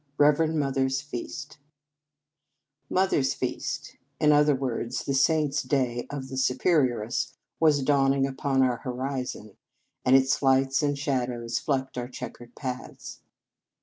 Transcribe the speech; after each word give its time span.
Reverend 0.17 0.59
Mother 0.59 0.85
s 0.87 0.99
Feast 0.99 1.59
MOTHER 2.89 3.19
S 3.19 3.35
feast 3.35 3.97
"in 4.19 4.31
other 4.31 4.55
words 4.55 5.03
the 5.03 5.13
saint 5.13 5.53
s 5.53 5.61
day 5.61 6.07
of 6.09 6.27
the 6.29 6.37
Superioress 6.37 7.33
was 7.59 7.83
dawning 7.83 8.25
upon 8.25 8.63
our 8.63 8.77
horizon, 8.77 9.57
and 10.03 10.15
its 10.15 10.41
lights 10.41 10.81
and 10.81 10.97
shadows 10.97 11.59
flecked 11.59 11.99
our 11.99 12.07
checkered 12.07 12.55
paths. 12.55 13.21